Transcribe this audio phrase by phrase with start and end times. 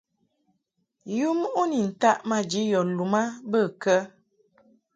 [1.17, 3.95] Yum u ni ntaʼ maji yɔ lum a bə kə?